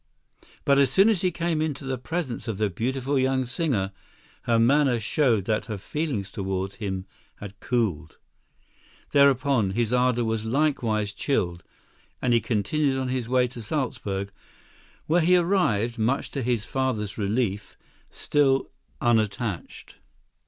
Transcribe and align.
But 0.65 0.79
as 0.79 0.89
soon 0.91 1.09
as 1.09 1.21
he 1.21 1.29
came 1.29 1.61
into 1.61 1.85
the 1.85 1.99
presence 1.99 2.47
of 2.47 2.57
the 2.57 2.71
beautiful 2.71 3.19
young 3.19 3.45
singer 3.45 3.91
her 4.45 4.57
manner 4.57 4.99
showed 4.99 5.45
that 5.45 5.65
her 5.67 5.77
feelings 5.77 6.31
toward 6.31 6.73
him 6.73 7.05
had 7.35 7.59
cooled. 7.59 8.17
Thereupon, 9.11 9.73
his 9.73 9.93
ardor 9.93 10.25
was 10.25 10.43
likewise 10.43 11.13
chilled, 11.13 11.61
and 12.19 12.33
he 12.33 12.41
continued 12.41 12.97
on 12.97 13.09
his 13.09 13.29
way 13.29 13.47
to 13.49 13.61
Salzburg, 13.61 14.31
where 15.05 15.21
he 15.21 15.37
arrived, 15.37 15.99
much 15.99 16.31
to 16.31 16.41
his 16.41 16.65
father's 16.65 17.19
relief, 17.19 17.77
still 18.09 18.71
"unattached." 19.01 19.97